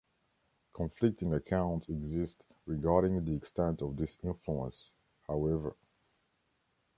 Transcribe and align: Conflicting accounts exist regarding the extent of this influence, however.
Conflicting 0.73 1.31
accounts 1.31 1.87
exist 1.87 2.47
regarding 2.65 3.23
the 3.23 3.35
extent 3.35 3.83
of 3.83 3.97
this 3.97 4.17
influence, 4.23 4.93
however. 5.27 5.75